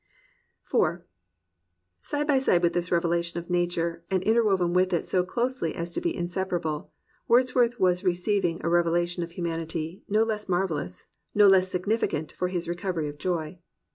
[0.73, 1.01] IV
[2.01, 5.91] Side by side with this revelation of Nature, and interwoven with it so closely as
[5.91, 6.91] to be inseparable,
[7.27, 12.67] Wordsworth was receiving a revelation of humanity, no less marvellous, no less significant for his
[12.67, 13.59] re covery of joy.